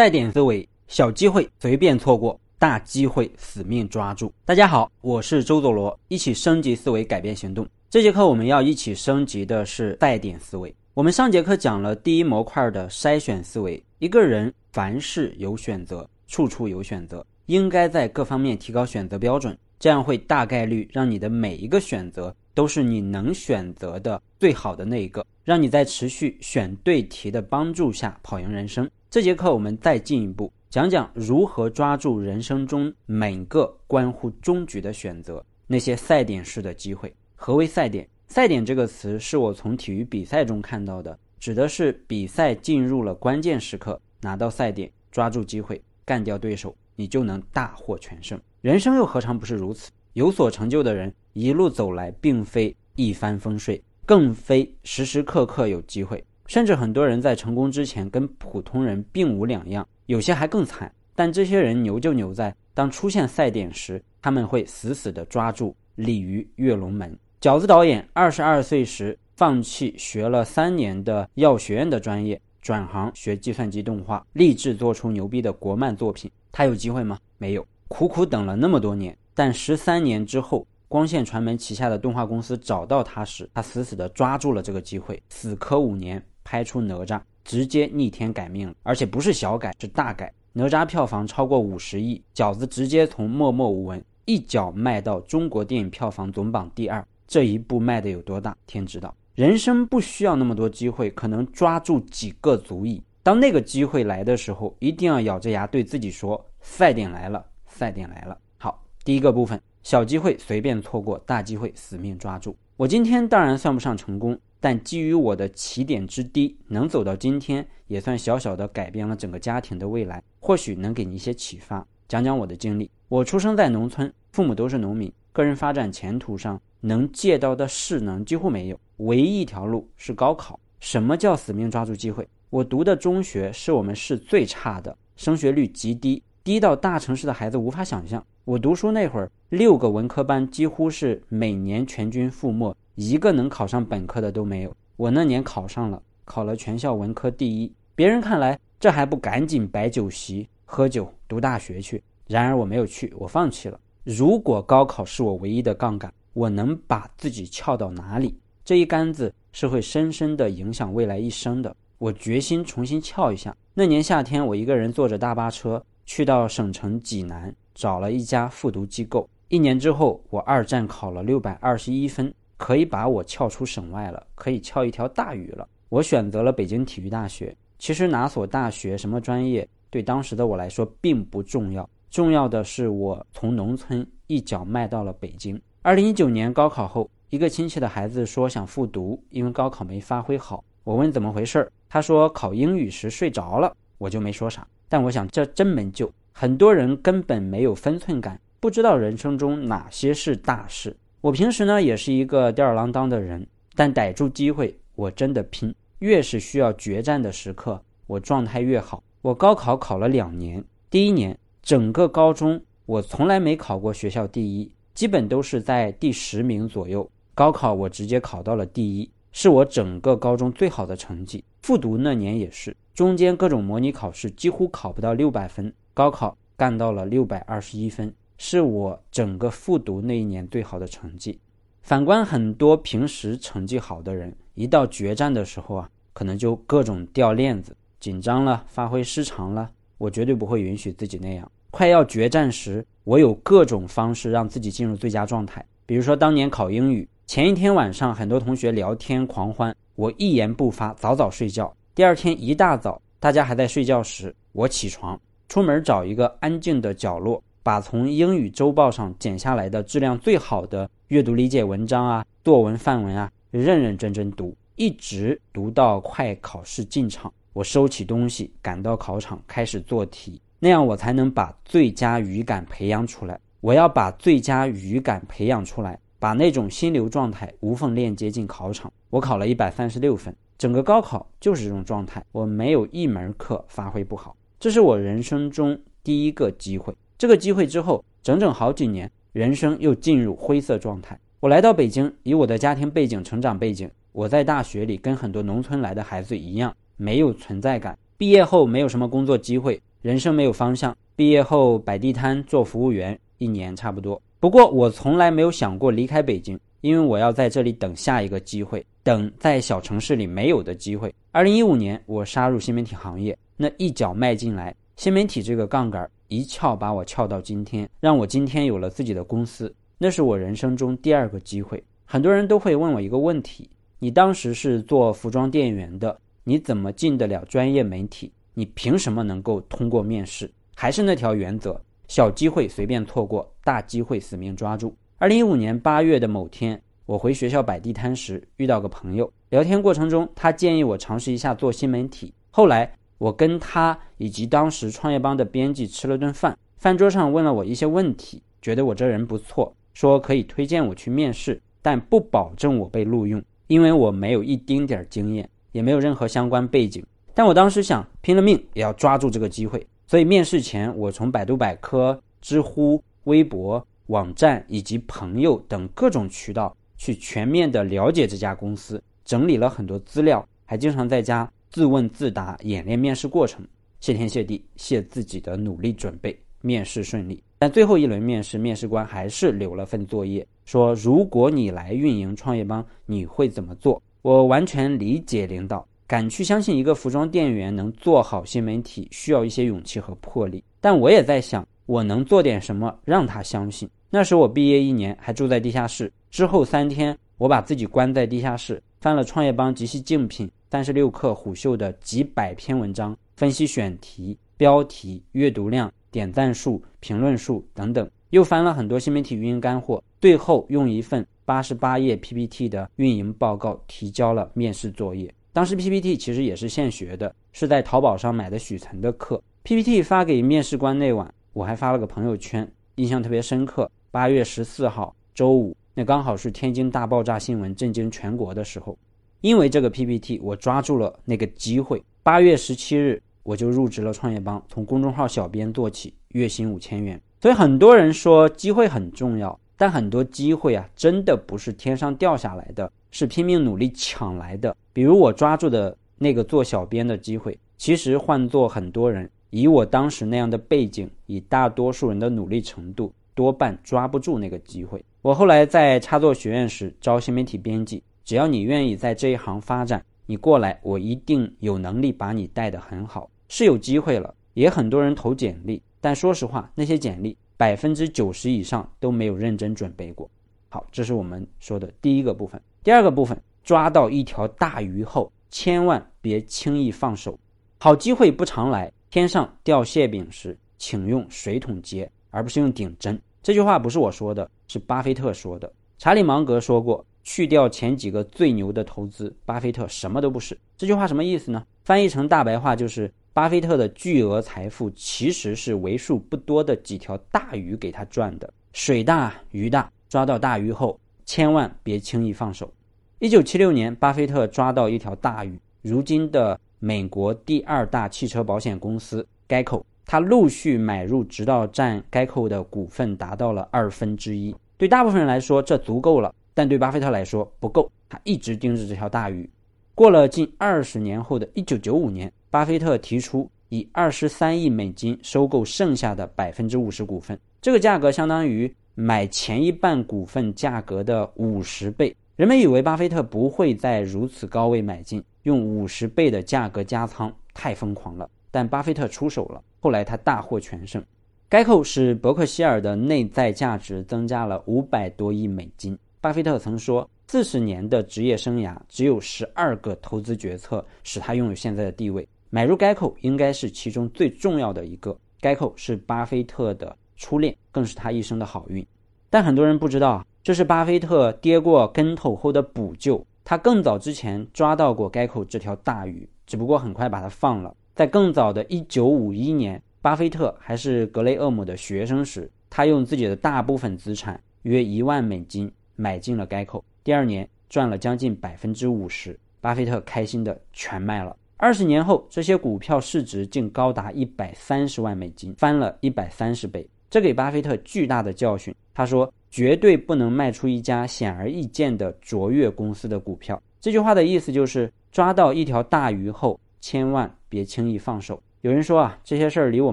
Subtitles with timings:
[0.00, 4.32] 带点思维，小机会随便错过，大机会死命抓住。
[4.46, 7.68] 大家好，我是周佐罗，一起升级思维，改变行动。
[7.90, 10.74] 这节课我们要一起升级的是带点思维。
[10.94, 13.84] 我们上节课讲了第一模块的筛选思维。
[13.98, 28.88] 一个人凡事有选择，处处有选择，应该在各方面提高选择标准，这样会大概率让你的每一个选择都是你能选择的最好的那一个，让你在持续选对题的帮助下跑赢人生。
[29.10, 37.12] 这节课我们再进一步讲讲如何抓住人生中每个关乎终局的选择，那些赛点式的机会。
[37.34, 38.08] 何为赛点？
[38.28, 48.40] 赛点这个词是我从体育比赛中看到的，指的是比赛进入了关键时刻，拿到赛点，抓住机会，干掉对手，你就能大获全胜。
[48.60, 49.90] 人生又何尝不是如此？
[50.12, 56.24] 有所成就的人一路走来，并非一帆风顺，更非时时刻刻有机会。
[56.50, 60.92] 甚至很多人在成功之前跟普通人并无两样，有些还更惨。
[61.14, 67.16] 但这些人牛就牛在，当出现赛点时，他们会死死地抓住鲤鱼跃龙门。
[67.40, 76.28] 饺子导演二十二岁时放弃学了三年的药学院的专业，转行学计算机动画，立志做出牛逼的国漫作品。
[76.50, 77.16] 他有机会吗？
[77.38, 80.66] 没有，苦苦等了那么多年，但十三年之后。
[80.88, 86.20] 光线传媒旗下的动画公司找到他时，他死死地抓住了这个机会，死磕五年，
[86.50, 90.34] 拍出哪吒，直接逆天改命了，而且不是小改，是大改。
[90.52, 99.14] 哪吒票房超过五十亿，饺子直接从默默无闻一脚迈到中国电影票房总榜第二，这一步迈得有多大，天知道。
[99.36, 103.00] 人生不需要那么多机会，可能抓住几个足矣。
[103.22, 108.36] 当那个机会来的时候，一定要咬着牙对自己说：赛点来了，赛点来了。
[108.58, 109.60] 好，第一个部分。
[109.84, 112.56] 小机会随便错过，大机会死命抓住。
[112.76, 120.22] 我今天当然算不上成功，但基于我的起点之低，能走到今天，也算小小的改变了整个家庭的未来。
[120.38, 121.86] 或许能给你一些启发。
[122.06, 130.58] 讲讲我的经历：我出生在农村，父母都是农民，个人发展前途上能借到的势能几乎没有，唯一一条路是高考。
[130.78, 132.28] 什么叫死命抓住机会？
[132.48, 138.24] 我读的中学是我们市最差的，升学率极低，低到大城市的孩子无法想象。
[138.50, 144.76] 我读书那会儿，六个文科班几乎是每年全军覆没，一个能考上本科的都没有。
[144.96, 147.72] 我那年考上了，考了全校文科第一。
[147.94, 152.02] 别人看来，这还不赶紧摆酒席喝酒读大学去？
[152.26, 153.78] 然而我没有去，我放弃了。
[154.02, 158.36] 如果高考是我唯一的杠杆，我能把自己翘到哪里？
[158.64, 161.72] 这一杆子是会深深的影响未来一生的。
[161.98, 163.56] 我决心重新翘一下。
[163.74, 167.54] 那年夏天，我一个人坐着大巴车去到省城济南。
[167.74, 175.68] 找了一家复读机构，一年之后，我二战考了六百二十一分，可以把我翘出省外了，可以翘一条大鱼了。
[175.88, 177.56] 我选择了北京体育大学。
[177.78, 185.60] 其实哪所大学、什么专业，对当时的我来说并不重要，重要的是我从农村一脚迈到了北京。
[185.82, 190.62] 二零一九年高考后，一个亲戚的孩子说想复读，因为高考没发挥好。
[190.84, 194.66] 我问怎么回事儿，他说考英语时睡着了，我就没说啥。
[194.88, 196.12] 但我想这真没救。
[196.32, 200.96] 很多人根本没有分寸感，不知道人生中哪些是大事。
[201.20, 205.74] 我平时呢也是一个吊儿郎当的人，但逮住机会我真的拼。
[205.98, 209.02] 越是需要决战的时刻，我状态越好。
[209.20, 217.06] 我高考考了两年，第一年整个高中我从来没考过学校第一，基本都是在第十名左右。
[217.34, 221.44] 高考我直接考到了第一，是我整个高中最好的成绩。
[221.60, 225.70] 复读那年也是，中间各种模拟考试几乎考不到六百分。
[225.92, 231.38] 高考干到了六百二十一分，是我整个复读那一年最好的成绩。
[231.82, 239.70] 反观很多平时成绩好的人，一到决战的时候啊，可能就各种掉链子，紧张了，发挥失常了。
[239.98, 241.50] 我绝对不会允许自己那样。
[241.70, 245.64] 快要决战时，我有各种方式让自己进入最佳状态。
[245.86, 251.74] 比如说当年考英语前一天晚上，很多同学聊天狂欢，我一言不发，早早睡觉。
[251.94, 255.20] 第二天一大早，大家还在睡觉时，我起床。
[255.50, 273.36] 出门找一个安静的角落，把从英语周报上剪下来的质量最好的阅读理解文章啊、作文范文啊，认认真真读，一直读到快考试进场，我收起东西，赶到考场开始做题，那样我才能把最佳语感培养出来。
[273.60, 278.88] 我要把最佳语感培养出来，把那种心流状态无缝链接进考场。
[279.08, 284.36] 我考了一百三十六分，整个高考就是这种状态，我没有一门课发挥不好。
[284.60, 286.94] 这是我人生中第一个机会。
[287.16, 291.18] 这个机会之后，整整好几年，人生又进入灰色状态。
[291.40, 297.98] 我来到北京，以我的家庭背景、成长背景，我在大学里跟很多农村来的孩子一样，没有存在感。
[298.18, 300.94] 毕业后没有什么工作机会，人生没有方向。
[301.16, 304.20] 毕业后摆地摊做服务员，一年差不多。
[304.38, 311.14] 不过我从来没有想过离开北京，因为我要在这里等下一个机会，等在小城市里没有的机会。
[311.32, 321.84] 二零一五年，我杀入新媒体行业，那一脚迈进来，新媒体这个杠杆一翘把我翘到今天，让我今天有了自己的公司，那是我人生中第二个机会。
[322.06, 323.68] 很多人都会问我一个问题：
[323.98, 328.32] 你当时是做服装店员的，你怎么进得了专业媒体？
[328.54, 330.50] 你凭什么能够通过面试？
[330.74, 331.78] 还是那条原则。
[332.08, 334.96] 小机会随便错过，大机会死命抓住。
[335.18, 339.30] 二零一五年八月的某天，我回学校摆地摊时，遇到个朋友。
[339.50, 342.32] 聊天过程中，他建议我尝试一下做新媒体。
[342.52, 357.04] 后来，我跟他以及当时创业邦的编辑吃了顿饭，饭桌上问了我一些问题，觉得我这人不错，说可以推荐我去面试，但不保证我被录用，因为我没有一丁点儿经验，也没有任何相关背景。
[357.34, 359.86] 但我当时想，拼了命也要抓住这个机会。
[360.06, 373.64] 所以面试前，我从百度百科、知乎、微博、网站以及朋友等各种渠道去全面的了解这家公司，整理了很多资料，还经常在家自问自答演练面试过程。
[374.00, 377.42] 谢天谢地，谢自己的努力准备，面试顺利。
[377.58, 384.02] 但最后一轮面试，面试官还是留了份作业，说如果你来运营创业邦，你会怎么做？
[384.22, 385.86] 我完全理解领导。
[386.06, 390.64] 敢去相信一个服装店员能做好新媒体，需要一些勇气和魄力。
[390.80, 393.88] 但我也在想，我能做点什么让他相信？
[394.08, 396.12] 那时我毕业一年，还住在地下室。
[396.30, 415.34] 之后三天，我把自己关在地下室，翻了创业邦及其竞品三十六氪虎嗅的几百篇文章，分析选题、标题、阅读量、点赞数、评论数等等，又翻了很多新媒体运营干货，最后用一份八十八页 PPT 的运营报告提交了面试作业。
[415.52, 419.42] 当时 PPT 其实也是现学的，是在淘宝上买的许岑的课。
[419.64, 423.90] PPT 发给面试官那晚，我还发了个朋友圈，印象特别深刻。
[424.12, 428.96] 八月十四号周五，那刚好是天津大爆炸新闻震惊全国的时候。
[429.40, 432.02] 因为这个 PPT，我抓住了那个机会。
[432.22, 437.20] 八月十七日，我就入职了创业邦，从公众号小编做起，月薪五千元。
[437.40, 442.90] 所以很多人说机会很重要，但很多机会啊，真的不是天上掉下来的。
[443.12, 444.76] 是拼命努力抢来的。
[444.92, 455.04] 比如我抓住的那个做小编的机会，其实换做很多人，以我当时那样的背景，以大多数人的努力程度，多半抓不住那个机会。
[455.22, 463.28] 我后来在插座学院时招新媒体编辑，只要你愿意在这一行发展，你过来，我一定有能力把你带得很好。
[463.48, 470.30] 是有机会了，也很多人投简历，但说实话，那些简历百分之九十以上都没有认真准备过。
[470.68, 472.62] 好，这是我们说的第一个部分。
[472.84, 477.36] 第二个部分，抓到一条大鱼后，千万别轻易放手。
[477.78, 483.20] 好机会不常来，天上掉馅饼时，请用水桶接，而不是用顶针。
[483.42, 485.72] 这句话不是我说的，是巴菲特说的。
[485.98, 490.58] 查理芒格说过，去掉前几个最牛的投资，巴菲特什么都不是。
[490.76, 491.64] 这句话什么意思呢？
[491.84, 498.52] 翻译成大白话就是，巴菲特的巨额财富其实是为数不多的几条大鱼给他赚的。
[498.72, 500.98] 水大鱼大，抓到大鱼后。
[501.26, 502.72] 千万别轻易放手。
[503.20, 514.52] 一九七六年，巴菲特抓到一条大鱼，如今的美国第二大汽车保险公司 Geico，他陆续买入，直到占 Geico 的股份达到了二分之一。
[514.76, 517.90] 对大部分人来说，这足够了，但对巴菲特来说不够。
[518.08, 519.48] 他一直盯着这条大鱼。
[519.94, 528.72] 过了近二十年后的一九九五年，巴菲特提出以二十三亿美金收购剩下的百分之五十股份，这个价格相当于。
[528.96, 538.28] 买前一半股份价格的五十倍，人们以为巴菲特不会在如此高位买进，用五十倍的价格加仓，太疯狂了。
[538.50, 541.02] 但巴菲特出手了，后来他大获全胜。
[541.48, 545.96] 该扣使伯克希尔的内在价值增加了五百多亿美金。
[546.22, 555.16] 巴菲特曾说，四十年的职业生涯，只有十二个投资决策使他拥有现在的地位，买入该扣应该是其中最重要的一个。
[555.40, 556.94] 该扣是巴菲特的。
[557.16, 558.86] 初恋更是他一生的好运，
[559.28, 563.22] 但很多人不知道，这是巴菲特跌过跟头后的补救。
[563.44, 567.76] 他更早之前抓到过该口这条大鱼，只不过很快把它放了。
[567.94, 575.70] 在更早的1951年，巴菲特还是格雷厄姆的学生时，他用自己的大部分资产约一万美金
[576.00, 581.36] 买进了该口，第二年赚了将近百分之五十，巴菲特开心的全卖了。
[581.58, 586.88] 二十年后，这些股票市值竟高达一百三十万美金，翻了一百三十倍。
[587.10, 588.74] 这给巴菲特巨大的教训。
[588.94, 598.42] 他说：“绝对不能卖出一家显而易见的卓越公司的股票。”这句话的意思就是，抓到一条大鱼后，千万别轻易放手。
[598.62, 599.92] 有人说啊，这些事儿离我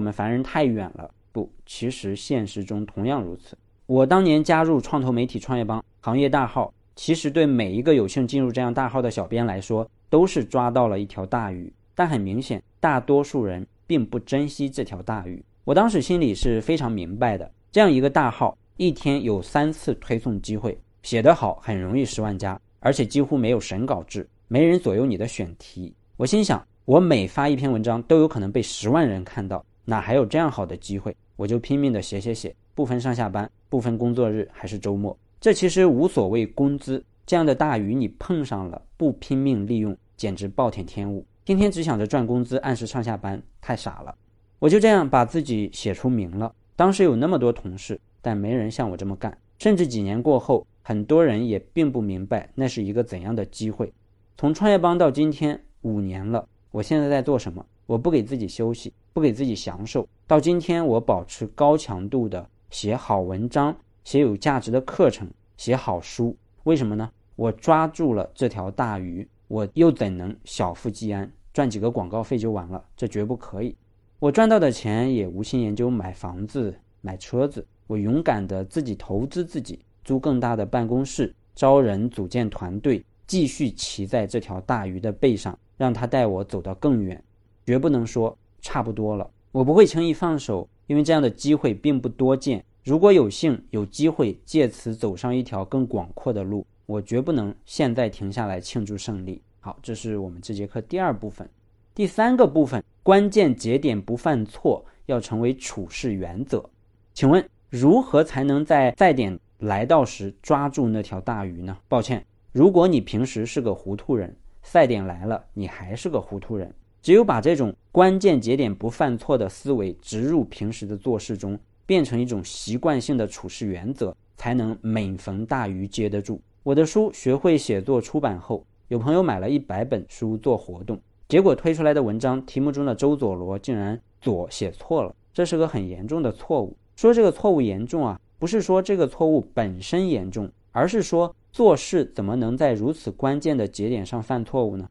[0.00, 1.10] 们凡人太远了。
[1.32, 3.58] 不，其实现实中同样如此。
[3.88, 11.72] 我当年加入创投媒体创业邦行业大号，其实对每一个有幸进入这样大号的小编来说，都是抓到了一条大鱼。
[11.94, 15.42] 但很明显，大多数人并不珍惜这条大鱼。
[15.64, 17.50] 我当时心里是非常明白的。
[17.72, 25.94] 这样一个大号，一天有三次推送机会，写得好很容易十万加，而且几乎没有审稿制，没人左右你的选题。
[26.18, 26.62] 我心想。
[26.84, 31.14] 我每发一篇文章都有可能被十万人看到，哪还有这样好的机会？
[31.36, 35.16] 我就拼命的写写写，不分上下班，不分工作日还是周末。
[35.40, 41.24] 这其实无所谓工资，这样的大鱼你碰上了，不拼命利用，简直暴殄天物。
[41.44, 44.14] 天天只想着赚工资，按时上下班，太傻了。
[44.58, 46.52] 我就这样把自己写出名了。
[46.76, 49.36] 当时有那么多同事，但没人像我这么干。
[49.58, 53.92] 甚至几年过后，很多人也并不明白那是一个怎样的机会。
[54.36, 56.46] 从创业邦到今天五年了。
[56.70, 57.64] 我现在在做什么？
[57.86, 60.06] 我不给自己休息，不给自己享受。
[60.26, 66.36] 到今天，我保持高强度的写好文章，写有价值的课程，写好书。
[66.64, 67.10] 为什么呢？
[67.36, 72.84] 我抓住了这条大鱼，我又怎能小富即安，赚几个广告费就完了？
[72.96, 73.76] 这绝不可以。
[74.18, 77.66] 我赚到的钱也无心研究买房子、买车子。
[77.86, 85.58] 我勇敢的自己投资自己，租更大的办公室，招人，组建团队，继续骑在这条大鱼的背上。
[85.78, 87.22] 让他带我走到更远，
[87.64, 89.30] 绝不能说差不多了。
[89.52, 92.64] 我不会轻易放手，因为这样的机会并不多见。
[92.82, 99.40] 如果有幸有机会借此走上一条更广阔的路，我绝不能现在停下来庆祝胜利。
[99.60, 101.48] 好，这是我们这节课第二部分，
[101.94, 106.64] 第三个部分，关键节点不犯错，要成为处事原则。
[107.12, 111.76] 请问如何才能在赛点来到时抓住那条大鱼呢？
[111.86, 114.34] 抱歉，如果你平时是个糊涂人。
[114.60, 116.70] 赛点来了，你还是个糊涂人。
[117.08, 126.38] 只有把这种关键节点不犯错的思维植入平时的做事中，变成一种习惯性的处事原则，才能每逢大鱼接得住。
[126.62, 131.00] 我的书《学会写作》出版后，有朋友买了一百本书做活动，
[131.30, 136.76] 结果推出来的文章题目中的周佐罗竟然左写错了，这是个很严重的错误。
[136.94, 141.34] 说这个错误严重啊，不是说这个错误本身严重，而是说。
[141.50, 144.86] 做事怎么能在如此关键的节点上犯错误呢？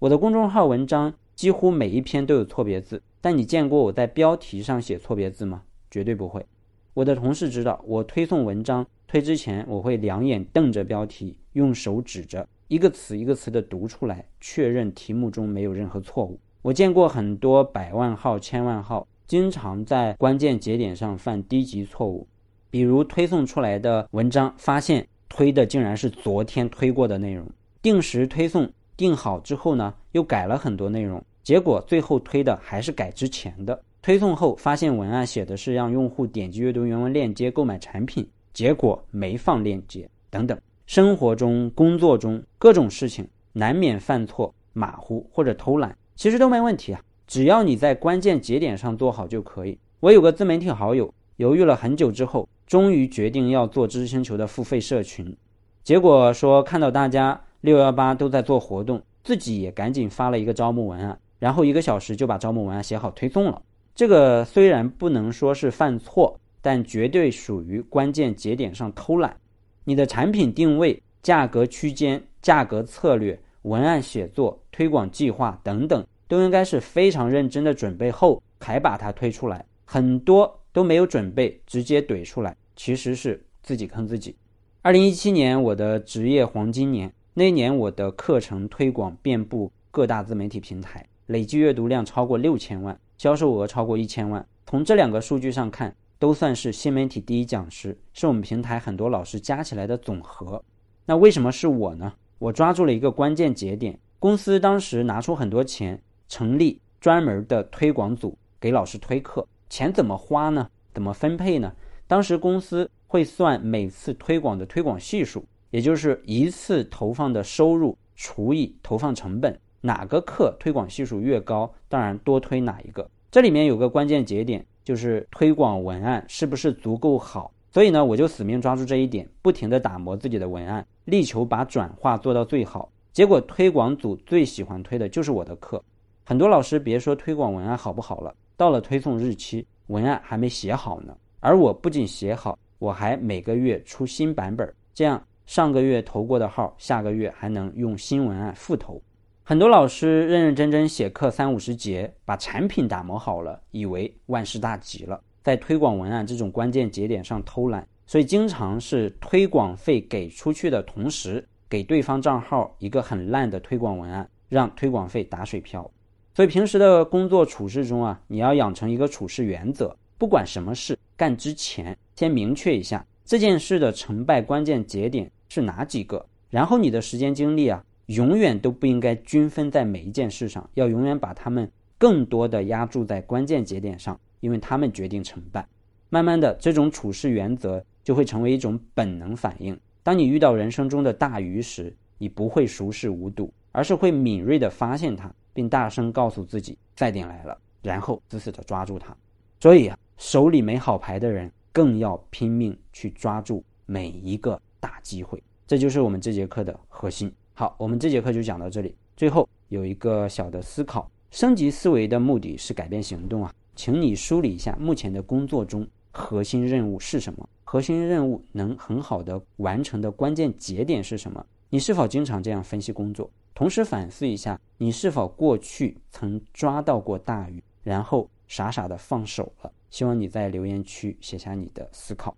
[0.00, 5.64] 我的公众号文章几乎每一篇都有错别字，但你见过我在标题上写错别字吗？
[5.90, 6.46] 绝对不会。
[6.94, 16.38] 我的同事知道，我推送文章推之前，我会两眼瞪着标题，用手指着一个词一个词的读出来，确认题目中没有任何错误。
[16.62, 22.28] 我见过很多百万号、千万号，经常在关键节点上犯低级错误，
[22.70, 25.08] 比如推送出来的文章发现。
[25.28, 27.44] 推的竟然是昨天推过的内容，
[27.80, 33.80] 定时推送定好之后呢，又改了很多内容，结果最后推的还是改之前的。
[34.00, 40.58] 推送后发现文案写的是让用户点击阅读原文链接购买产品，结果没放链接等等。
[40.86, 49.78] 生活中、工作中各种事情难免犯错、马虎或者偷懒，其实都没问题啊，只要你在关键节点上做好就可以。
[50.00, 52.48] 我有个自媒体好友，犹豫了很久之后。
[52.64, 55.36] 终于决定要做知识星球的付费社群，
[55.84, 63.60] 结果说看到大家六幺八都在做活动，自己也赶紧发了一个招募文案，然后一个小时就把招募文案写好推送了。
[63.96, 69.36] 这个虽然不能说是犯错，但绝对属于关键节点上偷懒。
[69.82, 82.56] 你的产品定位、价格区间、价格策略、文案写作、推广计划等等，都应该是非常认真的准备后才把它推出来，很多都没有准备，直接怼出来。
[82.76, 84.36] 其实是自己坑自己。
[84.80, 94.46] 二零一七年我的职业黄金年，那年我的课程推广遍布各大自媒体平台，累计阅读量超过六千万，销售额超过一千万。
[94.66, 100.62] 从这两个数据上看，都算是新媒体第一讲师，是我们平台很多老师加起来的总和。
[101.04, 102.12] 那为什么是我呢？
[102.38, 110.68] 我抓住了一个关键节点，公司当时拿出很多钱，成立专门的推广组给老师推课，钱怎么花呢？
[110.92, 111.72] 怎么分配呢？
[112.06, 123.06] 当时公司会算每次推广的推广系数，也就是一次投放的收入除以投放成本，哪个课推广系数越高，当然多推哪一个。
[123.30, 127.52] 这里面有个关键节点，就是推广文案是不是足够好。
[127.70, 132.90] 所以呢，我就死命抓住这一点，不停地打磨自己的文案，力求把转化做到最好。
[133.12, 135.82] 结果推广组最喜欢推的就是我的课，
[136.24, 141.16] 很多老师别说推广文案好不好了，到了推送日期，文案还没写好呢。
[141.40, 149.02] 而我不仅写好，我还每个月出新版本，这样上个月投过的号，下个月还能用新文案复投。
[149.44, 165.90] 很多老师认认真真写课三五十节，把产品打磨好了，以为万事大吉了，在推广文案这种关键节点上偷懒，所以经常是推广费给出去的同时，给对方账号一个很烂的推广文案，让推广费打水漂。
[166.34, 177.84] 所以平时的工作处事中啊，你要养成一个处事原则，不管什么事干之前，先明确一下这件事的成败关键节点是哪几个，然后你的时间精力啊。
[178.12, 185.66] 永远都不应该均分在每一件事上，要永远把他们更多的压注在关键节点上，因为他们决定成败。
[186.10, 189.78] 慢慢的，这种处事原则就会成为一种本能反应。
[190.02, 199.16] 当你遇到人生中的大鱼时，你不会熟视无睹，而是会敏锐的发现它，并大声告诉自己赛点来了，然后死死的抓住它。
[199.58, 205.42] 所以啊，手里没好牌的人更要拼命去抓住每一个大机会。
[205.66, 207.32] 这就是我们这节课的核心。
[207.62, 208.92] 好，我们这节课就讲到这里。
[209.16, 217.48] 最后有一个小的思考：升级思维的目的是改变行动啊，请你梳理一下目前的工作中核心任务是什么？
[217.62, 221.46] 核心任务能很好的完成的关键节点是什么？
[221.70, 223.30] 你是否经常这样分析工作？
[223.54, 229.70] 同时反思一下，你是否过去曾抓到过大鱼，然后傻傻的放手了？
[229.88, 232.36] 希望你在留言区写下你的思考。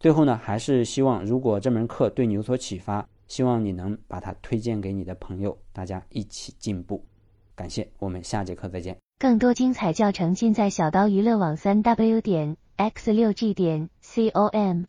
[0.00, 3.06] 最后呢，还是希望如果这门课对你有所启发。
[3.32, 7.02] 希望你能把它推荐给你的朋友，大家一起进步。
[7.54, 8.98] 感谢，我们下节课再见。
[9.18, 14.80] 更多精彩教程尽在小刀娱乐网三 w 点 x 六 g 点 com。